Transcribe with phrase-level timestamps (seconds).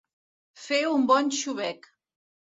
[0.61, 1.85] Fer un bon xubec.